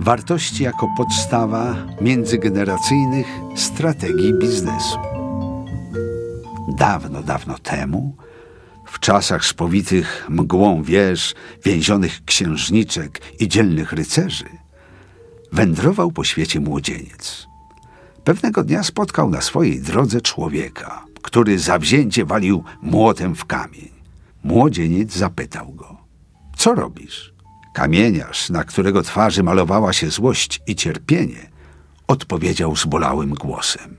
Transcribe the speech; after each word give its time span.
Wartości 0.00 0.64
jako 0.64 0.88
podstawa 0.96 1.76
międzygeneracyjnych 2.00 3.26
strategii 3.54 4.34
biznesu. 4.34 4.98
Dawno, 6.78 7.22
dawno 7.22 7.58
temu, 7.58 8.16
w 8.86 9.00
czasach 9.00 9.44
spowitych 9.44 10.26
mgłą 10.28 10.82
wież, 10.82 11.34
więzionych 11.64 12.24
księżniczek 12.24 13.20
i 13.40 13.48
dzielnych 13.48 13.92
rycerzy, 13.92 14.44
wędrował 15.52 16.12
po 16.12 16.24
świecie 16.24 16.60
młodzieniec. 16.60 17.46
Pewnego 18.24 18.64
dnia 18.64 18.82
spotkał 18.82 19.30
na 19.30 19.40
swojej 19.40 19.80
drodze 19.80 20.20
człowieka, 20.20 21.04
który 21.22 21.58
zawzięcie 21.58 22.24
walił 22.24 22.64
młotem 22.82 23.34
w 23.34 23.44
kamień. 23.44 23.90
Młodzieniec 24.44 25.16
zapytał 25.16 25.72
go: 25.72 25.96
Co 26.56 26.74
robisz? 26.74 27.35
Kamieniarz, 27.76 28.50
na 28.50 28.64
którego 28.64 29.02
twarzy 29.02 29.42
malowała 29.42 29.92
się 29.92 30.10
złość 30.10 30.60
i 30.66 30.76
cierpienie, 30.76 31.50
odpowiedział 32.08 32.76
zbolałym 32.76 33.34
głosem: 33.34 33.96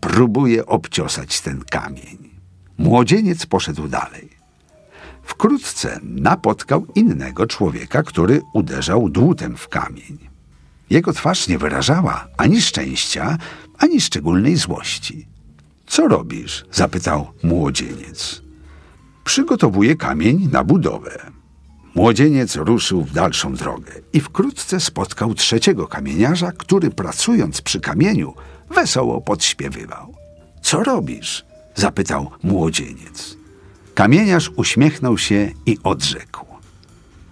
Próbuję 0.00 0.66
obciosać 0.66 1.40
ten 1.40 1.62
kamień. 1.70 2.30
Młodzieniec 2.78 3.46
poszedł 3.46 3.88
dalej. 3.88 4.28
Wkrótce 5.22 6.00
napotkał 6.02 6.86
innego 6.94 7.46
człowieka, 7.46 8.02
który 8.02 8.42
uderzał 8.54 9.08
dłutem 9.08 9.56
w 9.56 9.68
kamień. 9.68 10.18
Jego 10.90 11.12
twarz 11.12 11.48
nie 11.48 11.58
wyrażała 11.58 12.28
ani 12.36 12.62
szczęścia, 12.62 13.38
ani 13.78 14.00
szczególnej 14.00 14.56
złości. 14.56 15.26
Co 15.86 16.08
robisz? 16.08 16.64
zapytał 16.72 17.26
młodzieniec. 17.42 18.42
Przygotowuję 19.24 19.96
kamień 19.96 20.48
na 20.52 20.64
budowę. 20.64 21.33
Młodzieniec 21.94 22.56
ruszył 22.56 23.04
w 23.04 23.12
dalszą 23.12 23.54
drogę 23.54 23.92
i 24.12 24.20
wkrótce 24.20 24.80
spotkał 24.80 25.34
trzeciego 25.34 25.86
kamieniarza, 25.86 26.52
który 26.52 26.90
pracując 26.90 27.60
przy 27.62 27.80
kamieniu 27.80 28.34
wesoło 28.74 29.20
podśpiewywał. 29.20 30.14
Co 30.62 30.84
robisz? 30.84 31.44
zapytał 31.74 32.30
młodzieniec. 32.42 33.36
Kamieniarz 33.94 34.50
uśmiechnął 34.56 35.18
się 35.18 35.50
i 35.66 35.78
odrzekł: 35.82 36.46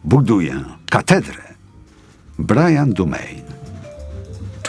Buduję 0.04 0.64
katedrę. 0.90 1.54
Brian 2.38 2.92
Dumain. 2.92 3.51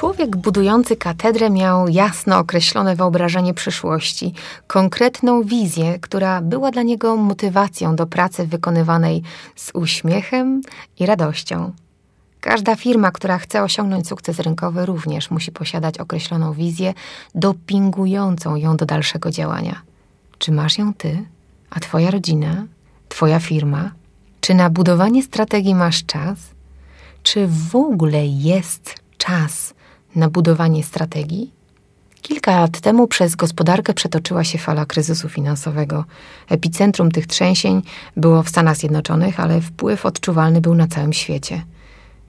Człowiek 0.03 0.37
budujący 0.37 0.95
katedrę 0.95 1.49
miał 1.49 1.87
jasno 1.87 2.37
określone 2.37 2.95
wyobrażenie 2.95 3.53
przyszłości, 3.53 4.33
konkretną 4.67 5.43
wizję, 5.43 5.99
która 5.99 6.41
była 6.41 6.71
dla 6.71 6.81
niego 6.81 7.15
motywacją 7.15 7.95
do 7.95 8.07
pracy 8.07 8.47
wykonywanej 8.47 9.21
z 9.55 9.71
uśmiechem 9.73 10.61
i 10.99 11.05
radością. 11.05 11.71
Każda 12.41 12.75
firma, 12.75 13.11
która 13.11 13.37
chce 13.37 13.63
osiągnąć 13.63 14.07
sukces 14.07 14.39
rynkowy, 14.39 14.85
również 14.85 15.31
musi 15.31 15.51
posiadać 15.51 15.97
określoną 15.97 16.53
wizję, 16.53 16.93
dopingującą 17.35 18.55
ją 18.55 18.77
do 18.77 18.85
dalszego 18.85 19.31
działania. 19.31 19.81
Czy 20.37 20.51
masz 20.51 20.77
ją 20.77 20.93
ty, 20.93 21.25
a 21.69 21.79
twoja 21.79 22.11
rodzina, 22.11 22.65
twoja 23.09 23.39
firma? 23.39 23.91
Czy 24.41 24.53
na 24.53 24.69
budowanie 24.69 25.23
strategii 25.23 25.75
masz 25.75 26.05
czas? 26.05 26.37
Czy 27.23 27.47
w 27.47 27.75
ogóle 27.75 28.25
jest 28.25 28.95
czas 29.17 29.73
na 30.15 30.29
budowanie 30.29 30.83
strategii? 30.83 31.51
Kilka 32.21 32.51
lat 32.51 32.79
temu 32.79 33.07
przez 33.07 33.35
gospodarkę 33.35 33.93
przetoczyła 33.93 34.43
się 34.43 34.57
fala 34.57 34.85
kryzysu 34.85 35.29
finansowego. 35.29 36.05
Epicentrum 36.49 37.11
tych 37.11 37.27
trzęsień 37.27 37.81
było 38.17 38.43
w 38.43 38.49
Stanach 38.49 38.77
Zjednoczonych, 38.77 39.39
ale 39.39 39.61
wpływ 39.61 40.05
odczuwalny 40.05 40.61
był 40.61 40.75
na 40.75 40.87
całym 40.87 41.13
świecie. 41.13 41.63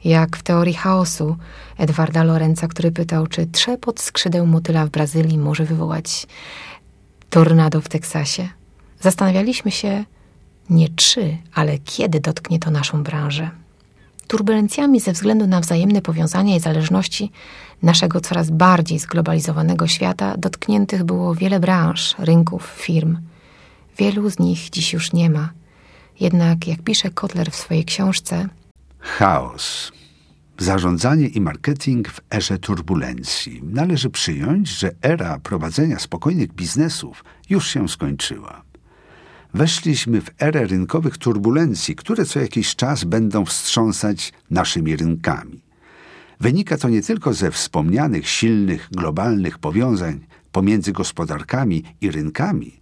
Jak 0.04 0.36
w 0.36 0.42
teorii 0.42 0.74
chaosu 0.74 1.36
Edwarda 1.78 2.24
Lorenza, 2.24 2.68
który 2.68 2.92
pytał, 2.92 3.26
czy 3.26 3.46
trzepot 3.46 4.00
skrzydeł 4.00 4.46
motyla 4.46 4.86
w 4.86 4.90
Brazylii 4.90 5.38
może 5.38 5.64
wywołać 5.64 6.26
tornado 7.30 7.80
w 7.80 7.88
Teksasie. 7.88 8.48
Zastanawialiśmy 9.00 9.70
się 9.70 10.04
nie 10.70 10.88
czy, 10.88 11.38
ale 11.54 11.78
kiedy 11.78 12.20
dotknie 12.20 12.58
to 12.58 12.70
naszą 12.70 13.02
branżę. 13.02 13.50
Turbulencjami 14.26 15.00
ze 15.00 15.12
względu 15.12 15.46
na 15.46 15.60
wzajemne 15.60 16.02
powiązania 16.02 16.56
i 16.56 16.60
zależności 16.60 17.30
naszego 17.82 18.20
coraz 18.20 18.50
bardziej 18.50 18.98
zglobalizowanego 18.98 19.86
świata 19.86 20.36
dotkniętych 20.36 21.04
było 21.04 21.34
wiele 21.34 21.60
branż, 21.60 22.14
rynków, 22.18 22.66
firm. 22.76 23.18
Wielu 23.98 24.30
z 24.30 24.38
nich 24.38 24.70
dziś 24.70 24.92
już 24.92 25.12
nie 25.12 25.30
ma. 25.30 25.50
Jednak, 26.20 26.66
jak 26.66 26.82
pisze 26.82 27.10
Kotler 27.10 27.50
w 27.50 27.56
swojej 27.56 27.84
książce, 27.84 28.48
Chaos. 29.04 29.92
Zarządzanie 30.58 31.26
i 31.26 31.40
marketing 31.40 32.08
w 32.08 32.20
erze 32.34 32.58
turbulencji. 32.58 33.60
Należy 33.62 34.10
przyjąć, 34.10 34.68
że 34.68 34.90
era 35.02 35.38
prowadzenia 35.38 35.98
spokojnych 35.98 36.52
biznesów 36.52 37.24
już 37.50 37.68
się 37.68 37.88
skończyła. 37.88 38.62
Weszliśmy 39.54 40.20
w 40.20 40.30
erę 40.42 40.66
rynkowych 40.66 41.18
turbulencji, 41.18 41.96
które 41.96 42.24
co 42.24 42.40
jakiś 42.40 42.76
czas 42.76 43.04
będą 43.04 43.44
wstrząsać 43.44 44.32
naszymi 44.50 44.96
rynkami. 44.96 45.60
Wynika 46.40 46.76
to 46.76 46.88
nie 46.88 47.02
tylko 47.02 47.34
ze 47.34 47.50
wspomnianych 47.50 48.28
silnych 48.28 48.88
globalnych 48.90 49.58
powiązań 49.58 50.20
pomiędzy 50.52 50.92
gospodarkami 50.92 51.84
i 52.00 52.10
rynkami, 52.10 52.80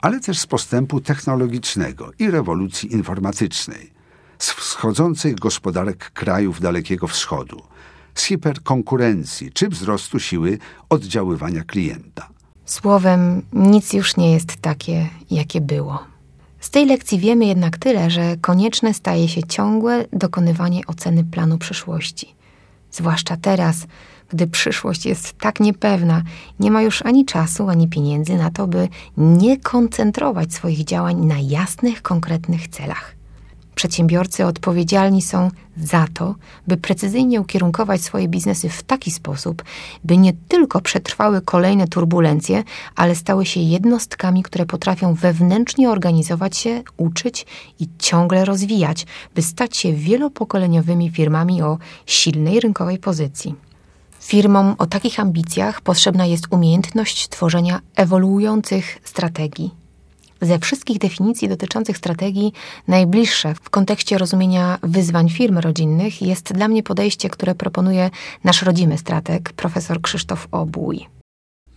ale 0.00 0.20
też 0.20 0.38
z 0.38 0.46
postępu 0.46 1.00
technologicznego 1.00 2.10
i 2.18 2.30
rewolucji 2.30 2.92
informatycznej, 2.92 3.90
z 4.38 4.50
wschodzących 4.50 5.34
gospodarek 5.34 6.10
krajów 6.10 6.60
Dalekiego 6.60 7.08
Wschodu, 7.08 7.62
z 8.14 8.24
hiperkonkurencji 8.24 9.52
czy 9.52 9.68
wzrostu 9.68 10.20
siły 10.20 10.58
oddziaływania 10.88 11.64
klienta. 11.64 12.35
Słowem, 12.66 13.42
nic 13.52 13.92
już 13.92 14.16
nie 14.16 14.32
jest 14.32 14.56
takie, 14.56 15.08
jakie 15.30 15.60
było. 15.60 15.98
Z 16.60 16.70
tej 16.70 16.86
lekcji 16.86 17.18
wiemy 17.18 17.46
jednak 17.46 17.78
tyle, 17.78 18.10
że 18.10 18.36
konieczne 18.36 18.94
staje 18.94 19.28
się 19.28 19.42
ciągłe 19.42 20.04
dokonywanie 20.12 20.80
oceny 20.86 21.24
planu 21.24 21.58
przyszłości. 21.58 22.34
Zwłaszcza 22.90 23.36
teraz, 23.36 23.86
gdy 24.28 24.46
przyszłość 24.46 25.06
jest 25.06 25.38
tak 25.38 25.60
niepewna, 25.60 26.22
nie 26.60 26.70
ma 26.70 26.82
już 26.82 27.02
ani 27.02 27.24
czasu, 27.24 27.68
ani 27.68 27.88
pieniędzy 27.88 28.36
na 28.36 28.50
to, 28.50 28.66
by 28.66 28.88
nie 29.16 29.56
koncentrować 29.56 30.54
swoich 30.54 30.84
działań 30.84 31.16
na 31.16 31.38
jasnych, 31.38 32.02
konkretnych 32.02 32.68
celach. 32.68 33.16
Przedsiębiorcy 33.76 34.46
odpowiedzialni 34.46 35.22
są 35.22 35.50
za 35.76 36.06
to, 36.14 36.34
by 36.66 36.76
precyzyjnie 36.76 37.40
ukierunkować 37.40 38.02
swoje 38.02 38.28
biznesy 38.28 38.68
w 38.68 38.82
taki 38.82 39.10
sposób, 39.10 39.64
by 40.04 40.16
nie 40.16 40.32
tylko 40.48 40.80
przetrwały 40.80 41.40
kolejne 41.40 41.88
turbulencje, 41.88 42.64
ale 42.94 43.14
stały 43.14 43.46
się 43.46 43.60
jednostkami, 43.60 44.42
które 44.42 44.66
potrafią 44.66 45.14
wewnętrznie 45.14 45.90
organizować 45.90 46.56
się, 46.56 46.82
uczyć 46.96 47.46
i 47.80 47.88
ciągle 47.98 48.44
rozwijać, 48.44 49.06
by 49.34 49.42
stać 49.42 49.76
się 49.76 49.92
wielopokoleniowymi 49.92 51.10
firmami 51.10 51.62
o 51.62 51.78
silnej 52.06 52.60
rynkowej 52.60 52.98
pozycji. 52.98 53.54
Firmom 54.20 54.74
o 54.78 54.86
takich 54.86 55.20
ambicjach 55.20 55.80
potrzebna 55.80 56.26
jest 56.26 56.44
umiejętność 56.50 57.28
tworzenia 57.28 57.80
ewoluujących 57.96 58.98
strategii 59.04 59.85
ze 60.40 60.58
wszystkich 60.58 60.98
definicji 60.98 61.48
dotyczących 61.48 61.96
strategii 61.96 62.52
najbliższe 62.88 63.54
w 63.54 63.70
kontekście 63.70 64.18
rozumienia 64.18 64.78
wyzwań 64.82 65.30
firm 65.30 65.58
rodzinnych 65.58 66.22
jest 66.22 66.52
dla 66.52 66.68
mnie 66.68 66.82
podejście, 66.82 67.30
które 67.30 67.54
proponuje 67.54 68.10
nasz 68.44 68.62
rodzimy 68.62 68.98
strateg, 68.98 69.52
profesor 69.52 70.00
Krzysztof 70.00 70.48
Obój. 70.50 71.06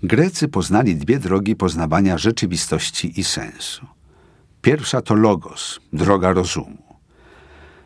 Grecy 0.03 0.47
poznali 0.47 0.95
dwie 0.95 1.19
drogi 1.19 1.55
poznawania 1.55 2.17
rzeczywistości 2.17 3.19
i 3.19 3.23
sensu. 3.23 3.85
Pierwsza 4.61 5.01
to 5.01 5.15
logos, 5.15 5.79
droga 5.93 6.33
rozumu. 6.33 6.77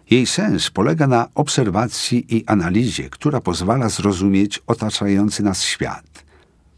Jej 0.09 0.25
sens 0.25 0.69
polega 0.69 1.07
na 1.07 1.27
obserwacji 1.35 2.37
i 2.37 2.45
analizie, 2.45 3.09
która 3.09 3.41
pozwala 3.41 3.89
zrozumieć 3.89 4.61
otaczający 4.67 5.43
nas 5.43 5.63
świat– 5.63 6.05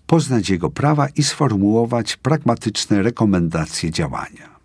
poznać 0.07 0.49
jego 0.49 0.69
prawa 0.69 1.07
i 1.07 1.23
sformułować 1.23 2.17
pragmatyczne 2.17 3.03
rekomendacje 3.03 3.91
działania. 3.91 4.55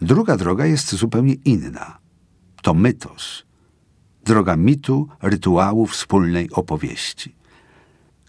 Druga 0.00 0.36
droga 0.36 0.66
jest 0.66 0.94
zupełnie 0.94 1.34
inna. 1.34 1.98
To 2.62 2.74
mytos. 2.74 3.42
Droga 4.24 4.56
mitu, 4.56 5.08
rytuału, 5.22 5.86
wspólnej 5.86 6.50
opowieści. 6.50 7.34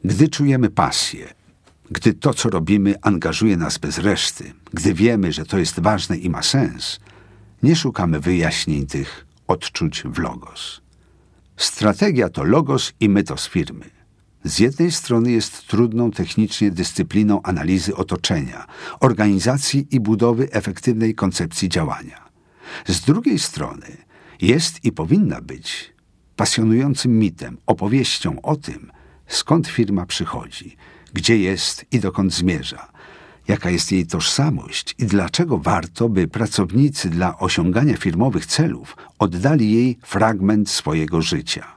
Gdy 0.03 0.30
czujemy 0.30 0.69
pasję, 0.69 1.33
gdy 1.92 2.13
to, 2.13 2.33
co 2.33 2.50
robimy, 2.50 2.95
angażuje 3.01 3.57
nas 3.57 3.77
bez 3.77 3.97
reszty, 3.97 4.53
gdy 4.74 4.94
wiemy, 4.94 5.31
że 5.31 5.45
to 5.45 5.57
jest 5.57 5.80
ważne 5.80 6.18
i 6.18 6.30
ma 6.30 6.44
sens, 6.44 7.00
nie 7.63 7.75
szukamy 7.75 8.19
wyjaśnień 8.19 8.86
tych 8.86 9.25
odczuć 9.47 10.03
w 10.03 10.18
logos. 10.19 10.81
Strategia 11.57 12.30
to 12.30 12.44
logos 12.44 12.94
i 13.00 13.09
mytos 13.09 13.47
firmy. 13.47 13.94
Z 14.45 14.59
jednej 14.59 14.92
strony 14.92 15.31
jest 15.31 15.68
trudną 15.68 16.12
technicznie 16.12 16.71
dyscypliną 16.71 17.42
analizy 17.42 17.95
otoczenia, 17.95 18.65
organizacji 19.00 19.88
i 19.92 20.00
budowy 20.00 20.51
efektywnej 20.51 21.15
koncepcji 21.15 21.69
działania. 21.69 22.30
Z 22.88 23.01
drugiej 23.01 23.39
strony 23.39 23.97
jest 24.42 24.86
i 24.86 24.92
powinna 24.92 25.42
być 25.42 25.94
pasjonującym 26.36 27.19
mitem, 27.19 27.57
opowieścią 27.65 28.42
o 28.42 28.56
tym, 28.56 28.92
skąd 29.27 29.68
firma 29.68 30.06
przychodzi, 30.06 30.77
gdzie 31.13 31.38
jest 31.38 31.86
i 31.92 32.00
dokąd 32.00 32.33
zmierza, 32.33 32.92
jaka 33.47 33.69
jest 33.69 33.92
jej 33.92 34.07
tożsamość 34.07 34.95
i 35.00 35.06
dlaczego 35.06 35.57
warto, 35.57 36.09
by 36.09 36.27
pracownicy 36.27 37.09
dla 37.09 37.39
osiągania 37.39 37.97
firmowych 37.97 38.45
celów 38.45 38.97
oddali 39.19 39.71
jej 39.71 39.97
fragment 40.01 40.69
swojego 40.69 41.21
życia. 41.21 41.75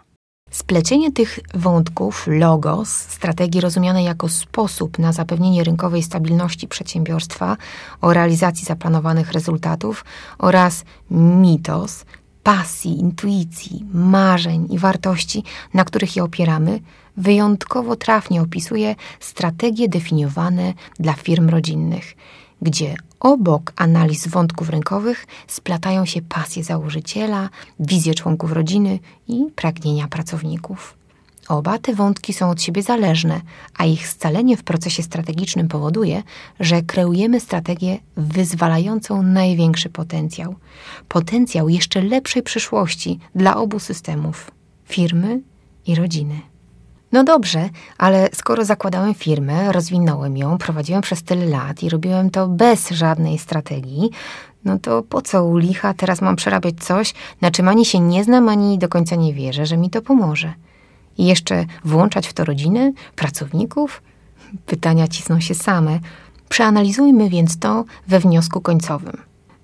Splecienie 0.50 1.12
tych 1.12 1.40
wątków, 1.54 2.24
logos, 2.26 2.88
strategii 2.88 3.60
rozumianej 3.60 4.04
jako 4.04 4.28
sposób 4.28 4.98
na 4.98 5.12
zapewnienie 5.12 5.64
rynkowej 5.64 6.02
stabilności 6.02 6.68
przedsiębiorstwa 6.68 7.56
o 8.00 8.12
realizacji 8.12 8.64
zaplanowanych 8.64 9.32
rezultatów 9.32 10.04
oraz 10.38 10.84
mitos, 11.10 12.04
pasji, 12.42 13.00
intuicji, 13.00 13.84
marzeń 13.94 14.66
i 14.70 14.78
wartości, 14.78 15.44
na 15.74 15.84
których 15.84 16.16
je 16.16 16.24
opieramy, 16.24 16.80
wyjątkowo 17.16 17.96
trafnie 17.96 18.42
opisuje 18.42 18.94
strategie 19.20 19.88
definiowane 19.88 20.74
dla 20.98 21.12
firm 21.12 21.48
rodzinnych, 21.48 22.14
gdzie 22.62 22.94
obok 23.20 23.72
analiz 23.76 24.28
wątków 24.28 24.68
rynkowych 24.68 25.26
splatają 25.46 26.04
się 26.04 26.22
pasje 26.22 26.64
założyciela, 26.64 27.48
wizje 27.80 28.14
członków 28.14 28.52
rodziny 28.52 28.98
i 29.28 29.44
pragnienia 29.54 30.08
pracowników. 30.08 30.98
Oba 31.48 31.78
te 31.78 31.94
wątki 31.94 32.32
są 32.32 32.50
od 32.50 32.62
siebie 32.62 32.82
zależne, 32.82 33.40
a 33.78 33.84
ich 33.84 34.08
scalenie 34.08 34.56
w 34.56 34.62
procesie 34.62 35.02
strategicznym 35.02 35.68
powoduje, 35.68 36.22
że 36.60 36.82
kreujemy 36.82 37.40
strategię 37.40 37.98
wyzwalającą 38.16 39.22
największy 39.22 39.88
potencjał 39.88 40.54
potencjał 41.08 41.68
jeszcze 41.68 42.02
lepszej 42.02 42.42
przyszłości 42.42 43.18
dla 43.34 43.56
obu 43.56 43.78
systemów 43.78 44.50
firmy 44.84 45.40
i 45.86 45.94
rodziny. 45.94 46.40
No 47.12 47.24
dobrze, 47.24 47.68
ale 47.98 48.28
skoro 48.34 48.64
zakładałem 48.64 49.14
firmę, 49.14 49.72
rozwinąłem 49.72 50.36
ją, 50.36 50.58
prowadziłem 50.58 51.02
przez 51.02 51.22
tyle 51.22 51.46
lat 51.46 51.82
i 51.82 51.88
robiłem 51.88 52.30
to 52.30 52.48
bez 52.48 52.90
żadnej 52.90 53.38
strategii, 53.38 54.10
no 54.64 54.78
to 54.78 55.02
po 55.02 55.22
co 55.22 55.44
u 55.44 55.56
licha 55.56 55.94
teraz 55.94 56.20
mam 56.20 56.36
przerabiać 56.36 56.74
coś, 56.80 57.14
na 57.40 57.50
czym 57.50 57.68
ani 57.68 57.84
się 57.84 58.00
nie 58.00 58.24
znam, 58.24 58.48
ani 58.48 58.78
do 58.78 58.88
końca 58.88 59.16
nie 59.16 59.34
wierzę, 59.34 59.66
że 59.66 59.76
mi 59.76 59.90
to 59.90 60.02
pomoże? 60.02 60.52
I 61.18 61.26
jeszcze 61.26 61.64
włączać 61.84 62.26
w 62.26 62.32
to 62.32 62.44
rodziny, 62.44 62.92
pracowników? 63.16 64.02
Pytania 64.66 65.08
cisną 65.08 65.40
się 65.40 65.54
same. 65.54 66.00
Przeanalizujmy 66.48 67.28
więc 67.28 67.58
to 67.58 67.84
we 68.08 68.20
wniosku 68.20 68.60
końcowym. 68.60 69.16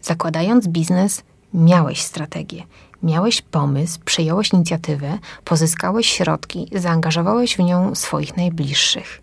Zakładając 0.02 0.68
biznes, 0.68 1.22
miałeś 1.54 2.02
strategię, 2.02 2.62
miałeś 3.04 3.42
pomysł, 3.42 4.00
przejąłeś 4.04 4.52
inicjatywę, 4.52 5.18
pozyskałeś 5.44 6.06
środki, 6.06 6.68
zaangażowałeś 6.72 7.56
w 7.56 7.58
nią 7.58 7.94
swoich 7.94 8.36
najbliższych. 8.36 9.22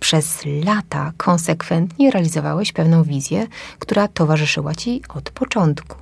Przez 0.00 0.38
lata 0.64 1.12
konsekwentnie 1.16 2.10
realizowałeś 2.10 2.72
pewną 2.72 3.02
wizję, 3.02 3.46
która 3.78 4.08
towarzyszyła 4.08 4.74
ci 4.74 5.02
od 5.14 5.30
początku. 5.30 5.96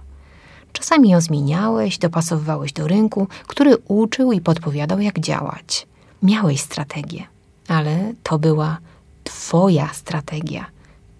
Czasami 0.72 1.10
ją 1.10 1.20
zmieniałeś, 1.20 1.99
dopasowywałeś 1.99 2.72
do 2.72 2.88
rynku, 2.88 3.28
który 3.46 3.76
uczył 3.76 4.32
i 4.32 4.40
podpowiadał, 4.40 5.00
jak 5.00 5.20
działać. 5.20 5.87
Miałeś 6.22 6.60
strategię, 6.60 7.22
ale 7.69 8.12
to 8.22 8.38
była 8.38 8.78
Twoja 9.25 9.88
strategia, 9.93 10.66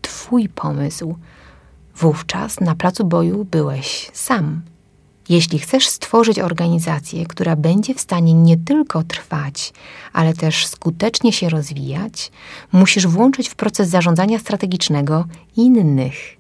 Twój 0.03 0.49
pomysł. 0.49 1.17
Wówczas 1.97 2.61
na 2.61 2.75
placu 2.75 3.05
boju 3.05 3.45
byłeś 3.45 4.11
sam. 4.13 4.63
Jeśli 5.29 5.59
chcesz 5.59 5.89
stworzyć 5.89 6.39
organizację, 6.39 7.27
która 7.27 7.57
będzie 7.57 7.95
w 7.95 8.01
stanie 8.01 8.35
nie 8.35 8.57
tylko 8.57 9.03
trwać, 9.03 9.73
ale 10.13 10.35
też 10.35 10.67
skutecznie 10.67 11.33
się 11.33 11.49
rozwijać, 11.49 12.31
musisz 12.73 13.07
włączyć 13.07 13.49
w 13.49 13.55
proces 13.55 13.89
zarządzania 13.89 14.39
strategicznego 14.39 15.25
innych 15.57 16.39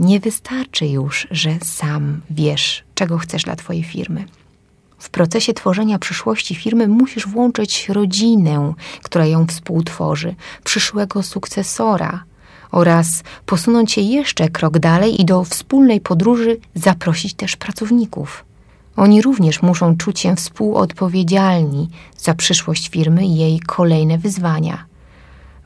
nie 0.00 0.20
wystarczy 0.20 0.86
już, 0.86 1.28
że 1.30 1.58
sam 1.64 2.20
wiesz, 2.30 2.84
czego 2.94 3.18
chcesz 3.18 3.42
dla 3.42 3.56
Twojej 3.56 3.84
firmy. 3.84 4.24
W 4.98 5.10
procesie 5.10 5.54
tworzenia 5.54 5.98
przyszłości 5.98 6.54
firmy 6.54 6.88
musisz 6.88 7.26
włączyć 7.26 7.88
rodzinę, 7.88 8.74
która 9.02 9.26
ją 9.26 9.46
współtworzy, 9.46 10.34
przyszłego 10.64 11.22
sukcesora 11.22 12.24
oraz 12.72 13.22
posunąć 13.46 13.92
się 13.92 14.00
jeszcze 14.00 14.48
krok 14.48 14.78
dalej 14.78 15.20
i 15.20 15.24
do 15.24 15.44
wspólnej 15.44 16.00
podróży 16.00 16.56
zaprosić 16.74 17.34
też 17.34 17.56
pracowników. 17.56 18.44
Oni 18.96 19.22
również 19.22 19.62
muszą 19.62 19.96
czuć 19.96 20.20
się 20.20 20.36
współodpowiedzialni 20.36 21.88
za 22.18 22.34
przyszłość 22.34 22.88
firmy 22.88 23.26
i 23.26 23.36
jej 23.36 23.60
kolejne 23.60 24.18
wyzwania 24.18 24.90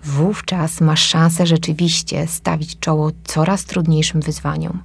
wówczas 0.05 0.81
masz 0.81 1.03
szansę 1.09 1.47
rzeczywiście 1.47 2.27
stawić 2.27 2.79
czoło 2.79 3.11
coraz 3.25 3.65
trudniejszym 3.65 4.21
wyzwaniom. 4.21 4.83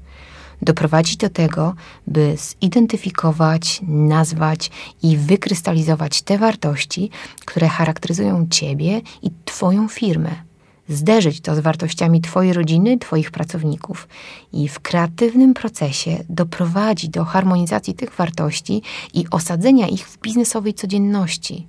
Doprowadzić 0.62 1.18
do 1.18 1.30
tego, 1.30 1.74
by 2.08 2.36
zidentyfikować, 2.62 3.82
nazwać 3.88 4.72
i 5.04 5.18
wykrystalizować 5.18 6.22
te 6.22 6.38
wartości, 6.38 7.10
które 7.46 7.68
charakteryzują 7.68 8.48
Ciebie 8.50 9.02
i 9.22 9.32
Twoją 9.46 9.88
firmę. 9.88 10.49
Zderzyć 10.90 11.42
to 11.42 11.56
z 11.56 11.60
wartościami 11.60 12.22
Twojej 12.22 12.54
rodziny, 12.54 12.98
Twoich 12.98 13.32
pracowników 13.32 14.08
i 14.54 14.68
w 14.68 14.80
kreatywnym 14.80 15.54
procesie 15.54 16.24
doprowadzi 16.30 17.10
do 17.10 17.26
harmonizacji 17.26 17.94
tych 17.94 18.16
wartości 18.16 18.82
i 19.14 19.26
osadzenia 19.32 19.88
ich 19.88 20.08
w 20.08 20.20
biznesowej 20.20 20.74
codzienności. 20.74 21.68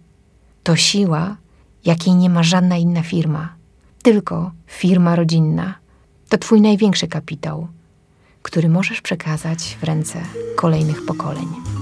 To 0.62 0.76
siła, 0.76 1.37
jakiej 1.84 2.14
nie 2.14 2.31
ma 2.31 2.43
żadna 2.43 2.76
inna 2.76 3.02
firma, 3.02 3.55
tylko 4.02 4.50
firma 4.67 5.17
rodzinna. 5.17 5.75
To 6.28 6.38
Twój 6.38 6.61
największy 6.61 7.08
kapitał, 7.08 7.69
który 8.43 8.69
możesz 8.69 9.00
przekazać 9.00 9.76
w 9.81 9.84
ręce 9.84 10.22
kolejnych 10.56 11.05
pokoleń. 11.06 11.80